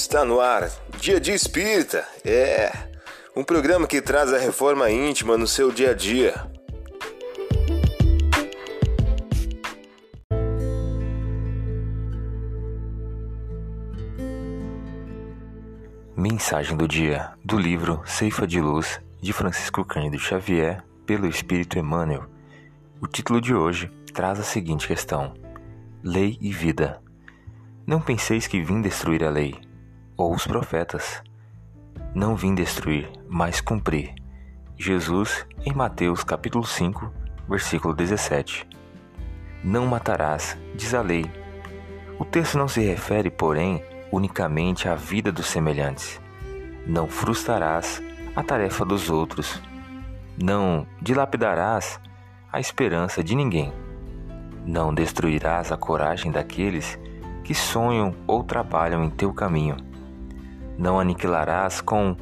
Está 0.00 0.24
no 0.24 0.40
ar, 0.40 0.70
Dia 1.00 1.18
de 1.18 1.32
Espírita. 1.32 2.06
É 2.24 2.70
um 3.34 3.42
programa 3.42 3.84
que 3.84 4.00
traz 4.00 4.32
a 4.32 4.38
reforma 4.38 4.88
íntima 4.88 5.36
no 5.36 5.44
seu 5.44 5.72
dia 5.72 5.90
a 5.90 5.92
dia. 5.92 6.34
Mensagem 16.16 16.76
do 16.76 16.86
dia 16.86 17.32
do 17.44 17.58
livro 17.58 18.00
Ceifa 18.06 18.46
de 18.46 18.60
Luz 18.60 19.00
de 19.20 19.32
Francisco 19.32 19.84
Cândido 19.84 20.20
Xavier 20.20 20.80
pelo 21.04 21.26
Espírito 21.26 21.76
Emmanuel. 21.76 22.24
O 23.00 23.08
título 23.08 23.40
de 23.40 23.52
hoje 23.52 23.90
traz 24.14 24.38
a 24.38 24.44
seguinte 24.44 24.86
questão: 24.86 25.34
Lei 26.04 26.38
e 26.40 26.52
vida. 26.52 27.02
Não 27.84 28.00
penseis 28.00 28.46
que 28.46 28.62
vim 28.62 28.80
destruir 28.80 29.24
a 29.24 29.28
lei 29.30 29.67
ou 30.18 30.34
os 30.34 30.44
profetas. 30.44 31.22
Não 32.12 32.34
vim 32.34 32.52
destruir, 32.52 33.08
mas 33.28 33.60
cumprir. 33.60 34.14
Jesus, 34.76 35.46
em 35.64 35.72
Mateus 35.72 36.24
capítulo 36.24 36.66
5, 36.66 37.12
versículo 37.48 37.94
17. 37.94 38.66
Não 39.62 39.86
matarás, 39.86 40.58
diz 40.74 40.92
a 40.92 41.00
lei. 41.00 41.24
O 42.18 42.24
texto 42.24 42.58
não 42.58 42.66
se 42.66 42.80
refere, 42.80 43.30
porém, 43.30 43.82
unicamente 44.10 44.88
à 44.88 44.96
vida 44.96 45.30
dos 45.30 45.46
semelhantes. 45.46 46.20
Não 46.84 47.06
frustrarás 47.06 48.02
a 48.34 48.42
tarefa 48.42 48.84
dos 48.84 49.10
outros. 49.10 49.62
Não 50.36 50.86
dilapidarás 51.00 52.00
a 52.52 52.58
esperança 52.58 53.22
de 53.22 53.36
ninguém. 53.36 53.72
Não 54.66 54.92
destruirás 54.92 55.70
a 55.70 55.76
coragem 55.76 56.32
daqueles 56.32 56.98
que 57.44 57.54
sonham 57.54 58.14
ou 58.26 58.42
trabalham 58.42 59.04
em 59.04 59.10
teu 59.10 59.32
caminho 59.32 59.76
não 60.78 61.00
aniquilarás 61.00 61.80
com 61.80 62.16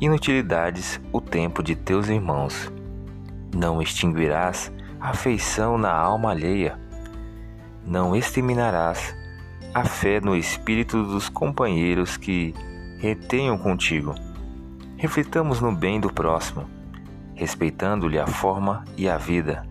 inutilidades 0.00 1.00
o 1.12 1.20
tempo 1.20 1.62
de 1.62 1.74
teus 1.74 2.08
irmãos. 2.08 2.72
Não 3.52 3.82
extinguirás 3.82 4.72
a 5.00 5.10
afeição 5.10 5.76
na 5.76 5.92
alma 5.92 6.30
alheia. 6.30 6.78
Não 7.84 8.14
exterminarás 8.14 9.14
a 9.74 9.84
fé 9.84 10.20
no 10.20 10.36
espírito 10.36 11.02
dos 11.02 11.28
companheiros 11.28 12.16
que 12.16 12.54
retenham 13.00 13.58
contigo. 13.58 14.14
Reflitamos 14.96 15.60
no 15.60 15.74
bem 15.74 16.00
do 16.00 16.12
próximo, 16.12 16.64
respeitando-lhe 17.34 18.18
a 18.18 18.26
forma 18.26 18.84
e 18.96 19.08
a 19.08 19.18
vida. 19.18 19.66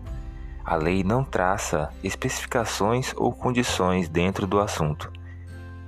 A 0.64 0.76
lei 0.76 1.02
não 1.02 1.24
traça 1.24 1.90
especificações 2.02 3.12
ou 3.16 3.32
condições 3.32 4.08
dentro 4.08 4.46
do 4.46 4.60
assunto. 4.60 5.10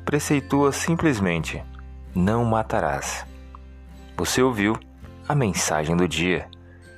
Preceitua 0.04 0.72
simplesmente 0.72 1.62
não 2.19 2.44
matarás. 2.44 3.24
Você 4.16 4.42
ouviu 4.42 4.77
a 5.28 5.36
mensagem 5.36 5.97
do 5.97 6.08
dia. 6.08 6.50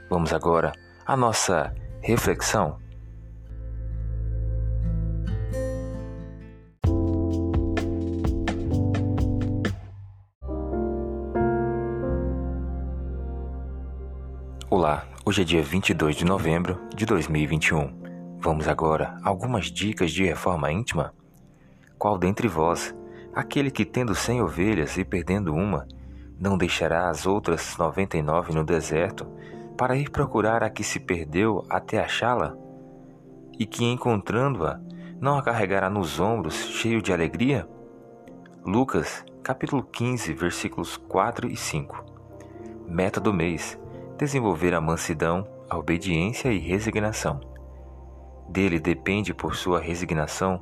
Vamos 0.09 0.33
agora 0.33 0.73
à 1.05 1.15
nossa 1.15 1.75
reflexão. 2.01 2.79
Olá, 14.71 15.07
hoje 15.27 15.43
é 15.43 15.45
dia 15.45 15.63
22 15.63 16.17
de 16.17 16.25
novembro 16.25 16.81
de 16.97 17.05
2021. 17.05 18.39
Vamos 18.39 18.67
agora 18.67 19.19
a 19.23 19.29
algumas 19.29 19.67
dicas 19.67 20.13
de 20.13 20.25
reforma 20.25 20.73
íntima? 20.73 21.13
Qual 21.99 22.17
dentre 22.17 22.49
vós 22.49 22.95
Aquele 23.35 23.71
que, 23.71 23.85
tendo 23.85 24.15
cem 24.15 24.43
ovelhas 24.43 24.97
e 24.99 25.05
perdendo 25.05 25.55
uma, 25.55 25.87
não 26.39 26.59
deixará 26.59 27.09
as 27.09 27.27
outras 27.27 27.77
noventa 27.79 28.17
e 28.17 28.23
nove 28.23 28.53
no 28.53 28.65
deserto 28.65 29.27
para 29.77 29.97
ir 29.97 30.11
procurar 30.11 30.65
a 30.65 30.71
que 30.71 30.83
se 30.83 30.99
perdeu 30.99 31.65
até 31.71 32.01
achá-la? 32.01 32.57
E 33.59 33.65
que, 33.67 33.85
encontrando-a, 33.85 34.81
não 35.21 35.39
a 35.39 35.43
carregará 35.43 35.89
nos 35.89 36.19
ombros, 36.19 36.55
cheio 36.55 37.01
de 37.01 37.13
alegria? 37.13 37.69
Lucas, 38.65 39.25
capítulo 39.43 39.83
15, 39.83 40.33
versículos 40.33 40.97
4 40.97 41.49
e 41.49 41.57
5. 41.57 42.05
Meta 42.89 43.21
do 43.21 43.33
mês: 43.33 43.79
desenvolver 44.19 44.75
a 44.75 44.81
mansidão, 44.81 45.47
a 45.69 45.79
obediência 45.79 46.53
e 46.53 46.59
resignação. 46.59 47.41
Dele 48.49 48.81
depende, 48.81 49.33
por 49.33 49.55
sua 49.55 49.79
resignação, 49.79 50.61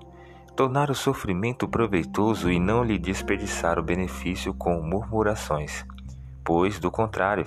tornar 0.58 0.90
o 0.90 0.94
sofrimento 0.94 1.68
proveitoso 1.68 2.50
e 2.50 2.58
não 2.58 2.82
lhe 2.82 2.98
desperdiçar 2.98 3.78
o 3.78 3.82
benefício 3.82 4.52
com 4.52 4.82
murmurações, 4.82 5.86
pois, 6.42 6.80
do 6.80 6.90
contrário, 6.90 7.46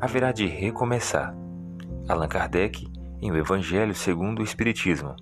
haverá 0.00 0.30
de 0.30 0.46
recomeçar. 0.46 1.34
Allan 2.08 2.28
Kardec, 2.28 2.86
em 3.20 3.32
O 3.32 3.36
Evangelho 3.36 3.96
segundo 3.96 4.38
o 4.38 4.44
Espiritismo. 4.44 5.16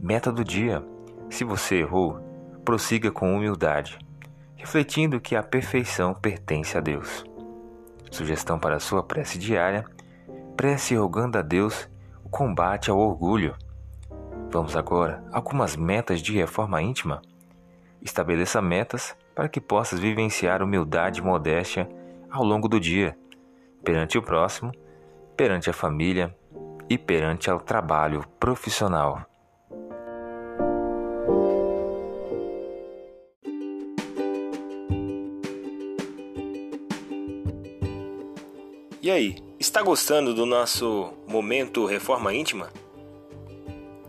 Meta 0.00 0.32
do 0.32 0.42
dia: 0.42 0.84
se 1.30 1.44
você 1.44 1.76
errou, 1.76 2.18
prossiga 2.64 3.12
com 3.12 3.36
humildade, 3.36 3.96
refletindo 4.56 5.20
que 5.20 5.36
a 5.36 5.44
perfeição 5.44 6.12
pertence 6.12 6.76
a 6.76 6.80
Deus. 6.80 7.24
Sugestão 8.10 8.58
para 8.58 8.80
sua 8.80 9.04
prece 9.04 9.38
diária: 9.38 9.84
prece 10.56 10.96
rogando 10.96 11.38
a 11.38 11.42
Deus 11.42 11.88
o 12.24 12.28
combate 12.28 12.90
ao 12.90 12.98
orgulho 12.98 13.54
Vamos 14.50 14.74
agora 14.74 15.22
a 15.30 15.36
algumas 15.36 15.76
metas 15.76 16.22
de 16.22 16.32
reforma 16.32 16.80
íntima. 16.80 17.20
Estabeleça 18.00 18.62
metas 18.62 19.14
para 19.34 19.46
que 19.46 19.60
possas 19.60 20.00
vivenciar 20.00 20.62
humildade 20.62 21.20
e 21.20 21.22
modéstia 21.22 21.86
ao 22.30 22.42
longo 22.42 22.66
do 22.66 22.80
dia, 22.80 23.16
perante 23.84 24.16
o 24.16 24.22
próximo, 24.22 24.72
perante 25.36 25.68
a 25.68 25.74
família 25.74 26.34
e 26.88 26.96
perante 26.96 27.50
ao 27.50 27.60
trabalho 27.60 28.24
profissional. 28.40 29.26
E 39.02 39.10
aí, 39.10 39.36
está 39.60 39.82
gostando 39.82 40.34
do 40.34 40.46
nosso 40.46 41.12
momento 41.26 41.84
Reforma 41.84 42.34
Íntima? 42.34 42.68